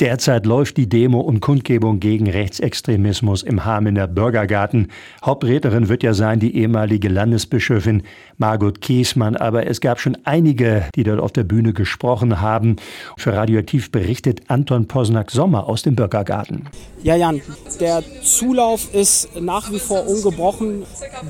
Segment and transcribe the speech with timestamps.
[0.00, 4.88] Derzeit läuft die Demo und Kundgebung gegen Rechtsextremismus im Hamener Bürgergarten.
[5.24, 8.02] Hauptrednerin wird ja sein die ehemalige Landesbischöfin
[8.36, 12.76] Margot Kiesmann, aber es gab schon einige, die dort auf der Bühne gesprochen haben.
[13.16, 16.66] Für Radioaktiv berichtet Anton Posnack-Sommer aus dem Bürgergarten.
[17.04, 17.40] Ja, Jan,
[17.78, 20.82] der Zulauf ist nach wie vor ungebrochen.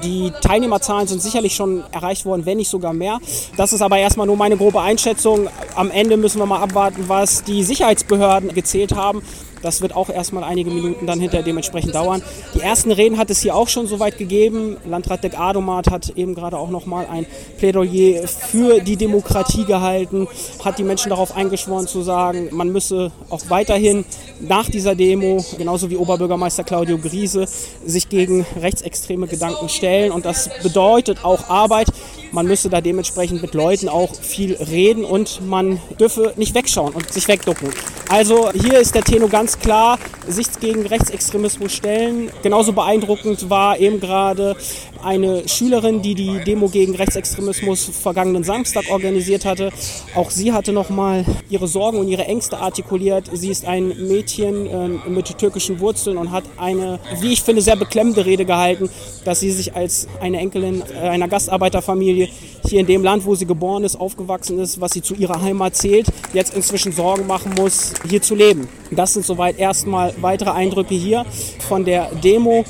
[0.02, 3.18] Die Teilnehmerzahlen sind sicherlich schon erreicht worden, wenn nicht sogar mehr.
[3.58, 5.48] Das ist aber erstmal nur meine grobe Einschätzung.
[5.74, 9.22] Am Ende müssen wir mal abwarten, was die Sicherheitsbehörden gezählt haben.
[9.62, 12.22] Das wird auch erstmal einige Minuten dann hinterher dementsprechend dauern.
[12.54, 14.76] Die ersten Reden hat es hier auch schon soweit gegeben.
[14.84, 17.24] Landrat Deck Adomat hat eben gerade auch nochmal ein
[17.56, 20.28] Plädoyer für die Demokratie gehalten,
[20.62, 24.04] hat die Menschen darauf eingeschworen zu sagen, man müsse auch weiterhin
[24.48, 27.46] nach dieser Demo, genauso wie Oberbürgermeister Claudio Griese,
[27.84, 30.12] sich gegen rechtsextreme Gedanken stellen.
[30.12, 31.88] Und das bedeutet auch Arbeit.
[32.32, 37.12] Man müsse da dementsprechend mit Leuten auch viel reden und man dürfe nicht wegschauen und
[37.12, 37.68] sich wegducken.
[38.08, 42.30] Also hier ist der Tenor ganz klar, sich gegen Rechtsextremismus stellen.
[42.42, 44.56] Genauso beeindruckend war eben gerade
[45.02, 49.70] eine Schülerin, die die Demo gegen Rechtsextremismus vergangenen Samstag organisiert hatte.
[50.14, 53.30] Auch sie hatte nochmal ihre Sorgen und ihre Ängste artikuliert.
[53.32, 57.76] Sie ist ein Mädchen äh, mit türkischen Wurzeln und hat eine, wie ich finde, sehr
[57.76, 58.90] beklemmende Rede gehalten,
[59.24, 62.28] dass sie sich als eine Enkelin äh, einer Gastarbeiterfamilie
[62.66, 65.76] hier in dem Land, wo sie geboren ist, aufgewachsen ist, was sie zu ihrer Heimat
[65.76, 68.68] zählt, jetzt inzwischen Sorgen machen muss, hier zu leben.
[68.90, 71.24] Das sind soweit erstmal weitere Eindrücke hier
[71.68, 72.64] von der Demo.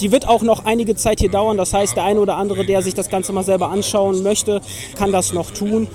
[0.00, 1.56] Die wird auch noch einige Zeit hier dauern.
[1.56, 4.60] Das heißt, der eine oder andere, der sich das Ganze mal selber anschauen möchte,
[4.96, 5.88] kann das noch tun.